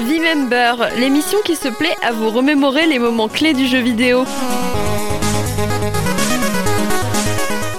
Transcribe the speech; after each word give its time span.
V-Member, 0.00 0.98
l'émission 0.98 1.38
qui 1.44 1.56
se 1.56 1.68
plaît 1.68 1.96
à 2.02 2.12
vous 2.12 2.30
remémorer 2.30 2.86
les 2.86 2.98
moments 2.98 3.28
clés 3.28 3.54
du 3.54 3.66
jeu 3.66 3.78
vidéo. 3.78 4.24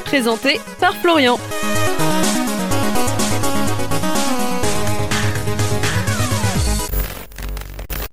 Présenté 0.06 0.60
par 0.80 0.96
Florian. 0.96 1.38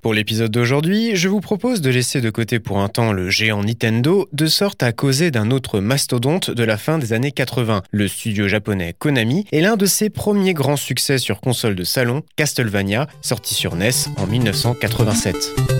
Pour 0.00 0.14
l'épisode 0.14 0.50
d'aujourd'hui, 0.50 1.14
je 1.14 1.28
vous 1.28 1.40
propose 1.40 1.82
de 1.82 1.90
laisser 1.90 2.22
de 2.22 2.30
côté 2.30 2.58
pour 2.58 2.78
un 2.78 2.88
temps 2.88 3.12
le 3.12 3.28
géant 3.28 3.62
Nintendo, 3.62 4.30
de 4.32 4.46
sorte 4.46 4.82
à 4.82 4.92
causer 4.92 5.30
d'un 5.30 5.50
autre 5.50 5.80
mastodonte 5.80 6.50
de 6.50 6.64
la 6.64 6.78
fin 6.78 6.96
des 6.96 7.12
années 7.12 7.32
80. 7.32 7.82
Le 7.90 8.08
studio 8.08 8.48
japonais 8.48 8.94
Konami 8.98 9.44
est 9.52 9.60
l'un 9.60 9.76
de 9.76 9.84
ses 9.84 10.08
premiers 10.08 10.54
grands 10.54 10.78
succès 10.78 11.18
sur 11.18 11.42
console 11.42 11.74
de 11.74 11.84
salon, 11.84 12.22
Castlevania, 12.36 13.08
sorti 13.20 13.52
sur 13.52 13.76
NES 13.76 13.90
en 14.16 14.26
1987. 14.26 15.79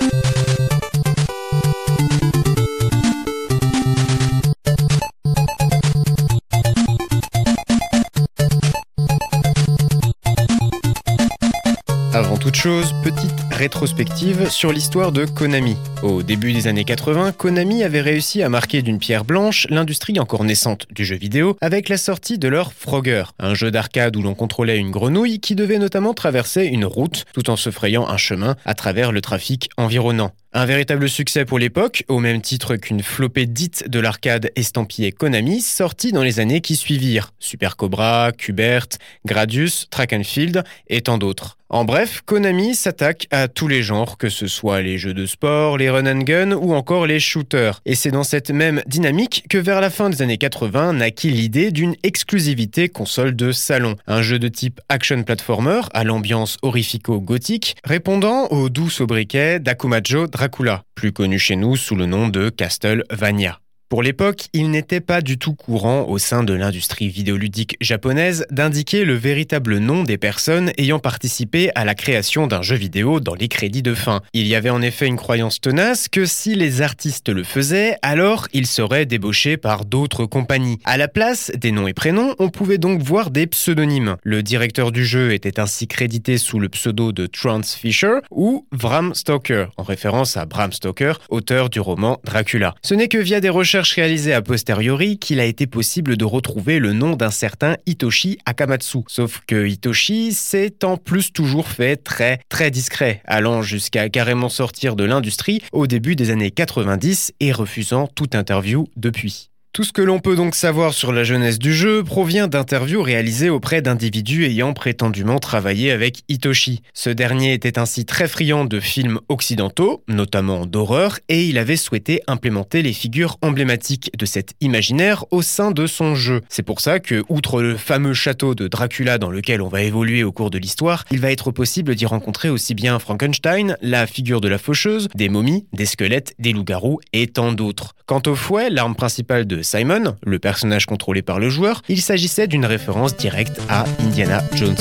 Avant 12.12 12.37
toute 12.37 12.56
chose, 12.56 12.92
petite 13.05 13.30
rétrospective 13.52 14.51
sur 14.51 14.73
l'histoire 14.73 15.12
de 15.12 15.27
Konami. 15.27 15.77
Au 16.02 16.24
début 16.24 16.52
des 16.52 16.66
années 16.66 16.82
80, 16.84 17.30
Konami 17.30 17.84
avait 17.84 18.01
réussi 18.01 18.42
à 18.42 18.48
marquer 18.48 18.82
d'une 18.82 18.98
pierre 18.98 19.24
blanche 19.24 19.68
l'industrie 19.70 20.18
encore 20.18 20.42
naissante 20.42 20.88
du 20.91 21.04
jeu 21.04 21.15
vidéo 21.15 21.56
avec 21.60 21.88
la 21.88 21.96
sortie 21.96 22.37
de 22.37 22.48
leur 22.48 22.73
Frogger, 22.73 23.23
un 23.38 23.54
jeu 23.54 23.70
d'arcade 23.70 24.16
où 24.16 24.23
l'on 24.23 24.34
contrôlait 24.34 24.78
une 24.78 24.91
grenouille 24.91 25.38
qui 25.38 25.54
devait 25.54 25.78
notamment 25.78 26.12
traverser 26.12 26.65
une 26.65 26.84
route 26.84 27.26
tout 27.32 27.48
en 27.48 27.54
se 27.54 27.70
frayant 27.70 28.09
un 28.09 28.16
chemin 28.16 28.57
à 28.65 28.74
travers 28.74 29.13
le 29.13 29.20
trafic 29.20 29.70
environnant. 29.76 30.32
Un 30.52 30.66
véritable 30.66 31.09
succès 31.09 31.45
pour 31.45 31.60
l'époque, 31.60 32.04
au 32.09 32.18
même 32.18 32.40
titre 32.40 32.74
qu'une 32.74 33.04
flopée 33.04 33.46
dite 33.46 33.88
de 33.88 34.01
l'arcade 34.01 34.51
estampillée 34.57 35.13
Konami, 35.13 35.60
sortie 35.60 36.10
dans 36.10 36.24
les 36.24 36.40
années 36.40 36.60
qui 36.60 36.74
suivirent. 36.74 37.32
Super 37.38 37.76
Cobra, 37.76 38.32
Kubert, 38.37 38.88
Gradius, 39.24 39.87
Track 39.90 40.20
Field 40.24 40.65
et 40.88 41.02
tant 41.02 41.16
d'autres. 41.18 41.57
En 41.73 41.85
bref, 41.85 42.23
Konami 42.26 42.74
s'attaque 42.74 43.29
à 43.30 43.46
tous 43.46 43.68
les 43.68 43.85
genres, 43.85 44.18
que 44.18 44.29
ce 44.29 44.49
soit 44.49 44.82
les 44.82 44.99
jeux 44.99 45.15
de 45.15 45.24
sport, 45.24 45.79
les 45.79 45.88
run 45.88 46.04
and 46.04 46.23
gun 46.23 46.51
ou 46.51 46.74
encore 46.74 47.07
les 47.07 47.21
shooters. 47.21 47.80
Et 47.87 47.95
c'est 47.95 48.10
dans 48.10 48.24
cette 48.24 48.51
même 48.51 48.82
dynamique 48.88 49.45
que 49.49 49.57
vers 49.57 49.80
la 49.80 49.88
fin 49.88 50.10
des 50.10 50.21
années 50.21 50.37
80 50.37 50.95
naquit 50.95 51.30
l'idée 51.30 51.71
d'une 51.71 51.95
exclusivité 52.02 52.88
console 52.88 53.37
de 53.37 53.52
salon. 53.52 53.95
Un 54.09 54.21
jeu 54.21 54.41
de 54.41 54.48
type 54.48 54.80
action 54.88 55.23
platformer 55.23 55.82
à 55.95 56.02
l'ambiance 56.02 56.59
horrifico-gothique, 56.63 57.76
répondant 57.85 58.48
au 58.48 58.68
doux 58.68 58.91
sobriquet 58.91 59.60
d'Akumajo 59.60 60.26
Dracula, 60.26 60.82
plus 60.96 61.13
connu 61.13 61.38
chez 61.38 61.54
nous 61.54 61.76
sous 61.76 61.95
le 61.95 62.07
nom 62.07 62.26
de 62.26 62.48
Castlevania. 62.48 63.60
Pour 63.91 64.05
l'époque, 64.05 64.47
il 64.53 64.71
n'était 64.71 65.00
pas 65.00 65.21
du 65.21 65.37
tout 65.37 65.55
courant 65.55 66.05
au 66.06 66.16
sein 66.19 66.44
de 66.44 66.55
l'industrie 66.55 67.09
vidéoludique 67.09 67.77
japonaise 67.81 68.47
d'indiquer 68.53 69.05
le 69.05 69.15
véritable 69.15 69.78
nom 69.78 70.05
des 70.05 70.16
personnes 70.16 70.71
ayant 70.78 71.00
participé 71.00 71.72
à 71.75 71.84
la 71.84 71.97
création 71.97 72.47
d'un 72.47 72.62
jeu 72.62 72.77
vidéo 72.77 73.19
dans 73.19 73.34
les 73.34 73.49
crédits 73.49 73.82
de 73.82 73.94
fin. 73.94 74.21
Il 74.32 74.47
y 74.47 74.55
avait 74.55 74.71
en 74.71 74.81
effet 74.81 75.09
une 75.09 75.16
croyance 75.16 75.60
tenace 75.60 76.06
que 76.06 76.25
si 76.25 76.55
les 76.55 76.82
artistes 76.82 77.31
le 77.31 77.43
faisaient, 77.43 77.97
alors 78.00 78.47
ils 78.53 78.69
seraient 78.69 79.06
débauchés 79.06 79.56
par 79.56 79.84
d'autres 79.84 80.25
compagnies. 80.25 80.78
À 80.84 80.97
la 80.97 81.09
place 81.09 81.50
des 81.56 81.72
noms 81.72 81.88
et 81.88 81.93
prénoms, 81.93 82.37
on 82.38 82.49
pouvait 82.49 82.78
donc 82.78 83.03
voir 83.03 83.32
des 83.32 83.49
pseudonymes. 83.49 84.19
Le 84.22 84.44
directeur 84.44 84.93
du 84.93 85.04
jeu 85.04 85.32
était 85.32 85.59
ainsi 85.59 85.88
crédité 85.88 86.38
sous 86.38 86.60
le 86.60 86.69
pseudo 86.69 87.10
de 87.10 87.27
Trance 87.27 87.75
Fisher 87.75 88.19
ou 88.31 88.69
Bram 88.71 89.16
Stoker, 89.16 89.72
en 89.77 89.82
référence 89.82 90.37
à 90.37 90.47
Bram 90.47 90.72
Stoker, 90.72 91.15
auteur 91.28 91.70
du 91.70 91.81
roman 91.81 92.20
Dracula. 92.22 92.76
Ce 92.82 92.94
n'est 92.94 93.09
que 93.09 93.19
via 93.19 93.41
des 93.41 93.48
recherches 93.48 93.79
réalisé 93.88 94.34
a 94.34 94.42
posteriori 94.42 95.18
qu'il 95.18 95.41
a 95.41 95.44
été 95.44 95.66
possible 95.66 96.16
de 96.16 96.24
retrouver 96.24 96.78
le 96.78 96.92
nom 96.92 97.16
d'un 97.16 97.30
certain 97.30 97.76
Hitoshi 97.86 98.38
Akamatsu. 98.44 98.98
Sauf 99.08 99.41
que 99.46 99.66
Hitoshi 99.66 100.32
s'est 100.32 100.84
en 100.84 100.96
plus 100.96 101.32
toujours 101.32 101.68
fait 101.68 101.96
très 101.96 102.40
très 102.48 102.70
discret, 102.70 103.22
allant 103.24 103.62
jusqu'à 103.62 104.08
carrément 104.08 104.48
sortir 104.48 104.96
de 104.96 105.04
l'industrie 105.04 105.62
au 105.72 105.86
début 105.86 106.16
des 106.16 106.30
années 106.30 106.50
90 106.50 107.32
et 107.40 107.52
refusant 107.52 108.06
toute 108.06 108.34
interview 108.34 108.86
depuis. 108.96 109.50
Tout 109.72 109.84
ce 109.84 109.92
que 109.92 110.03
l'on 110.03 110.19
peut 110.19 110.34
donc 110.34 110.56
savoir 110.56 110.92
sur 110.92 111.12
la 111.12 111.22
jeunesse 111.22 111.60
du 111.60 111.72
jeu 111.72 112.03
provient 112.03 112.48
d'interviews 112.48 113.03
réalisées 113.03 113.50
auprès 113.50 113.82
d'individus 113.82 114.44
ayant 114.44 114.72
prétendument 114.72 115.38
travaillé 115.38 115.92
avec 115.92 116.25
Hitoshi. 116.28 116.82
Ce 116.92 117.08
dernier 117.08 117.53
était 117.53 117.78
ainsi 117.78 118.04
très 118.04 118.26
friand 118.26 118.64
de 118.64 118.81
films 118.81 119.20
occidentaux, 119.28 120.03
notamment 120.08 120.66
d'horreur, 120.66 121.20
et 121.28 121.44
il 121.44 121.56
avait 121.56 121.76
souhaité 121.76 122.20
implémenter 122.26 122.82
les 122.82 122.92
figures 122.92 123.38
emblématiques 123.42 124.10
de 124.19 124.26
cet 124.26 124.54
imaginaire 124.60 125.25
au 125.31 125.41
sein 125.41 125.70
de 125.70 125.87
son 125.87 126.16
jeu. 126.16 126.41
C'est 126.48 126.64
pour 126.64 126.81
ça 126.81 126.98
que, 126.98 127.22
outre 127.28 127.62
le 127.62 127.76
fameux 127.76 128.12
château 128.12 128.56
de 128.56 128.66
Dracula 128.66 129.19
dans 129.19 129.31
lequel 129.31 129.62
on 129.62 129.69
va 129.69 129.82
évoluer 129.82 130.25
au 130.25 130.32
cours 130.32 130.50
de 130.50 130.58
l'histoire, 130.58 131.04
il 131.12 131.20
va 131.20 131.31
être 131.31 131.52
possible 131.52 131.94
d'y 131.94 132.06
rencontrer 132.06 132.50
aussi 132.50 132.75
bien 132.75 132.98
Frankenstein, 132.98 133.76
la 133.82 134.08
figure 134.08 134.41
de 134.41 134.48
la 134.48 134.58
faucheuse, 134.58 135.06
des 135.14 135.28
momies, 135.28 135.66
des 135.72 135.87
squelettes, 135.87 136.34
des 136.41 136.52
loups-garous 136.52 136.98
et 137.12 137.28
tant 137.28 137.52
d'autres. 137.52 137.94
Quant 138.06 138.22
au 138.26 138.34
fouet, 138.34 138.69
l'arme 138.69 138.97
principale 138.97 139.47
de 139.47 139.59
Simon, 139.62 140.16
le 140.25 140.38
personnage 140.38 140.87
contrôlé 140.87 141.22
par 141.22 141.38
le 141.38 141.48
joueur, 141.48 141.82
il 141.88 142.00
s'agissait 142.00 142.47
d'une 142.47 142.66
référence 142.66 143.16
directe 143.16 143.60
à 143.69 143.84
Indiana 144.00 144.43
Jones. 144.54 144.76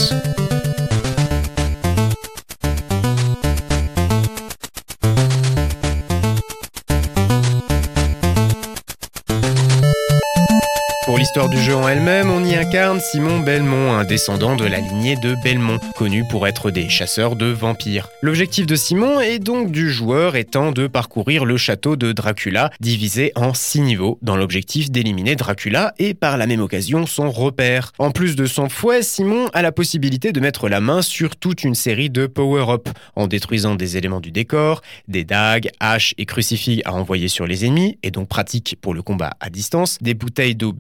Pour 11.10 11.18
l'histoire 11.18 11.50
du 11.50 11.58
jeu 11.58 11.76
en 11.76 11.90
elle-même, 11.90 12.30
on 12.30 12.46
y 12.46 12.56
incarne 12.56 13.00
Simon 13.00 13.40
Belmont, 13.40 13.94
un 13.94 14.04
descendant 14.04 14.56
de 14.56 14.64
la 14.66 14.80
lignée 14.80 15.16
de 15.16 15.34
Belmont, 15.44 15.80
connu 15.96 16.24
pour 16.30 16.46
être 16.46 16.70
des 16.70 16.88
chasseurs 16.88 17.36
de 17.36 17.48
vampires. 17.48 18.10
L'objectif 18.22 18.68
de 18.68 18.76
Simon 18.76 19.20
et 19.20 19.40
donc 19.40 19.72
du 19.72 19.90
joueur 19.92 20.36
étant 20.36 20.72
de 20.72 20.86
parcourir 20.86 21.46
le 21.46 21.58
château 21.58 21.96
de 21.96 22.12
Dracula, 22.12 22.70
divisé 22.80 23.32
en 23.34 23.56
six 23.56 23.82
niveaux, 23.82 24.20
dans 24.22 24.38
l'objectif 24.38 24.92
d'éliminer 24.92 25.36
Dracula 25.36 25.96
et 25.98 26.14
par 26.14 26.38
la 26.38 26.46
même 26.46 26.62
occasion 26.62 27.08
son 27.08 27.32
repère. 27.32 27.92
En 27.98 28.12
plus 28.12 28.36
de 28.36 28.46
son 28.46 28.70
fouet, 28.70 29.02
Simon 29.02 29.48
a 29.54 29.64
la 29.64 29.72
possibilité 29.72 30.32
de 30.32 30.40
mettre 30.40 30.70
la 30.70 30.80
main 30.80 31.02
sur 31.02 31.38
toute 31.38 31.64
une 31.64 31.74
série 31.74 32.12
de 32.12 32.28
power-up, 32.28 32.88
en 33.16 33.26
détruisant 33.26 33.74
des 33.74 33.98
éléments 33.98 34.22
du 34.22 34.30
décor, 34.30 34.84
des 35.08 35.24
dagues, 35.24 35.72
haches 35.80 36.14
et 36.20 36.28
crucifix 36.28 36.84
à 36.86 36.94
envoyer 36.94 37.30
sur 37.30 37.48
les 37.48 37.66
ennemis, 37.66 37.98
et 38.04 38.12
donc 38.12 38.28
pratique 38.28 38.78
pour 38.80 38.94
le 38.94 39.02
combat 39.02 39.32
à 39.40 39.50
distance, 39.50 39.98
des 40.02 40.14
bouteilles 40.14 40.54
d'eau 40.54 40.72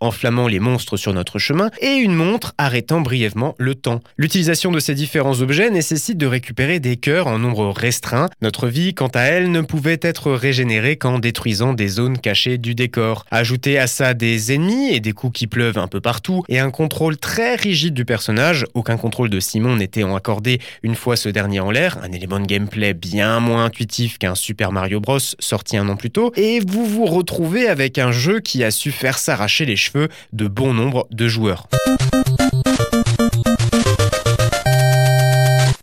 enflammant 0.00 0.48
les 0.48 0.60
monstres 0.60 0.96
sur 0.96 1.12
notre 1.12 1.38
chemin 1.38 1.70
et 1.80 1.94
une 1.94 2.14
montre 2.14 2.54
arrêtant 2.58 3.00
brièvement 3.00 3.54
le 3.58 3.74
temps. 3.74 4.00
L'utilisation 4.16 4.70
de 4.70 4.80
ces 4.80 4.94
différents 4.94 5.40
objets 5.40 5.70
nécessite 5.70 6.18
de 6.18 6.26
récupérer 6.26 6.80
des 6.80 6.96
cœurs 6.96 7.26
en 7.26 7.38
nombre 7.38 7.70
restreint. 7.70 8.28
Notre 8.40 8.68
vie, 8.68 8.94
quant 8.94 9.08
à 9.08 9.22
elle, 9.22 9.50
ne 9.50 9.60
pouvait 9.60 10.00
être 10.02 10.32
régénérée 10.32 10.96
qu'en 10.96 11.18
détruisant 11.18 11.74
des 11.74 11.88
zones 11.88 12.18
cachées 12.18 12.58
du 12.58 12.74
décor. 12.74 13.24
Ajouter 13.30 13.78
à 13.78 13.86
ça 13.86 14.14
des 14.14 14.52
ennemis 14.52 14.90
et 14.90 15.00
des 15.00 15.12
coups 15.12 15.38
qui 15.38 15.46
pleuvent 15.46 15.78
un 15.78 15.88
peu 15.88 16.00
partout 16.00 16.42
et 16.48 16.58
un 16.58 16.70
contrôle 16.70 17.16
très 17.16 17.56
rigide 17.56 17.94
du 17.94 18.04
personnage, 18.04 18.66
aucun 18.74 18.96
contrôle 18.96 19.30
de 19.30 19.40
Simon 19.40 19.76
n'était 19.76 20.02
accordé 20.02 20.60
une 20.82 20.94
fois 20.94 21.16
ce 21.16 21.28
dernier 21.28 21.60
en 21.60 21.70
l'air, 21.70 21.98
un 22.02 22.12
élément 22.12 22.40
de 22.40 22.46
gameplay 22.46 22.94
bien 22.94 23.40
moins 23.40 23.64
intuitif 23.64 24.18
qu'un 24.18 24.34
Super 24.34 24.72
Mario 24.72 25.00
Bros 25.00 25.18
sorti 25.38 25.76
un 25.76 25.88
an 25.88 25.96
plus 25.96 26.10
tôt, 26.10 26.32
et 26.36 26.60
vous 26.66 26.86
vous 26.86 27.06
retrouvez 27.06 27.68
avec 27.68 27.98
un 27.98 28.12
jeu 28.12 28.40
qui 28.40 28.64
a 28.64 28.70
su 28.70 28.90
faire 28.90 29.18
s'arracher 29.18 29.61
les 29.64 29.76
cheveux 29.76 30.08
de 30.32 30.48
bon 30.48 30.74
nombre 30.74 31.06
de 31.10 31.28
joueurs. 31.28 31.68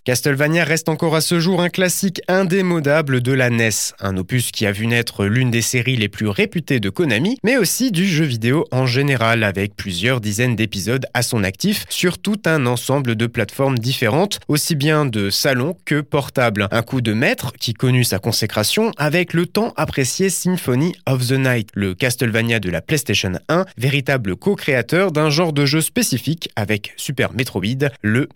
Castlevania 0.10 0.64
reste 0.64 0.90
encore 0.90 1.16
à 1.16 1.22
ce 1.22 1.40
jour 1.40 1.62
un 1.62 1.70
classique 1.70 2.20
indémodable 2.28 3.22
de 3.22 3.32
la 3.32 3.52
NES, 3.52 3.70
un 4.00 4.18
opus 4.18 4.50
qui 4.50 4.66
a 4.66 4.72
vu 4.72 4.88
naître 4.88 5.26
l'une 5.26 5.52
des 5.52 5.62
séries 5.62 5.98
les 5.98 6.10
plus 6.10 6.28
réputées 6.28 6.80
de 6.80 6.90
Konami, 6.90 7.38
mais 7.44 7.58
aussi 7.58 7.92
du 7.92 8.08
jeu 8.08 8.26
vidéo 8.26 8.66
en 8.72 8.88
général, 8.88 9.44
avec 9.44 9.76
plusieurs 9.76 10.20
dizaines 10.20 10.56
d'épisodes 10.56 11.06
à 11.14 11.22
son 11.22 11.44
actif 11.44 11.86
sur 11.90 12.18
tout 12.18 12.42
un 12.46 12.66
ensemble 12.66 13.16
de 13.16 13.28
plateformes 13.28 13.78
différentes, 13.78 14.40
aussi 14.48 14.74
bien 14.74 15.06
de 15.06 15.30
salon 15.30 15.78
que 15.86 16.02
portable. 16.02 16.68
Un 16.72 16.82
coup 16.82 17.02
de 17.02 17.14
maître 17.14 17.54
qui 17.54 17.76
connut 17.76 18.04
sa 18.04 18.18
consécration 18.18 18.92
avec 18.98 19.34
le 19.34 19.46
temps 19.46 19.74
apprécié 19.78 20.32
Symphony 20.32 20.96
of 21.06 21.28
the 21.28 21.34
Night, 21.34 21.70
le 21.76 21.94
Castlevania 21.94 22.60
de 22.60 22.72
la 22.72 22.82
PlayStation 22.82 23.34
1, 23.48 23.66
véritable 23.78 24.36
co-créateur 24.36 25.12
d'un 25.12 25.30
genre 25.30 25.54
de 25.54 25.68
jeu 25.68 25.82
spécifique 25.82 26.50
avec 26.56 26.94
Super 26.98 27.32
Metroid, 27.34 27.92
le 28.02 28.28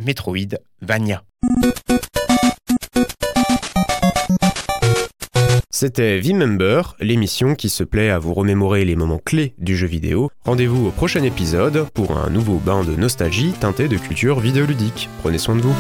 C'était 5.70 6.20
V-Member, 6.20 6.96
l'émission 7.00 7.56
qui 7.56 7.70
se 7.70 7.84
plaît 7.84 8.10
à 8.10 8.20
vous 8.20 8.34
remémorer 8.34 8.86
les 8.86 8.96
moments 8.96 9.18
clés 9.18 9.54
du 9.58 9.76
jeu 9.76 9.88
vidéo. 9.88 10.30
Rendez-vous 10.46 10.88
au 10.88 10.92
prochain 10.92 11.24
épisode 11.24 11.90
pour 11.94 12.18
un 12.18 12.30
nouveau 12.30 12.58
bain 12.58 12.84
de 12.84 12.96
nostalgie 12.96 13.52
teinté 13.52 13.88
de 13.88 13.98
culture 13.98 14.40
vidéoludique. 14.40 15.10
Prenez 15.22 15.40
soin 15.40 15.56
de 15.56 15.62
vous. 15.62 15.76